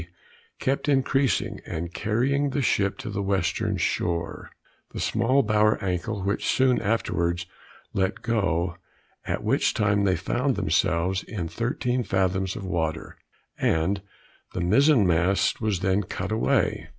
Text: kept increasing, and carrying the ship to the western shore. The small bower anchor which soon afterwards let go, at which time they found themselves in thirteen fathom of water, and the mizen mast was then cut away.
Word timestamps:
kept 0.57 0.89
increasing, 0.89 1.59
and 1.63 1.93
carrying 1.93 2.49
the 2.49 2.61
ship 2.63 2.97
to 2.97 3.07
the 3.07 3.21
western 3.21 3.77
shore. 3.77 4.49
The 4.93 4.99
small 4.99 5.43
bower 5.43 5.77
anchor 5.79 6.13
which 6.13 6.47
soon 6.47 6.81
afterwards 6.81 7.45
let 7.93 8.23
go, 8.23 8.77
at 9.25 9.43
which 9.43 9.75
time 9.75 10.03
they 10.05 10.15
found 10.15 10.55
themselves 10.55 11.21
in 11.21 11.47
thirteen 11.47 12.03
fathom 12.03 12.45
of 12.55 12.65
water, 12.65 13.15
and 13.59 14.01
the 14.53 14.61
mizen 14.61 15.05
mast 15.05 15.61
was 15.61 15.81
then 15.81 16.01
cut 16.01 16.31
away. 16.31 16.89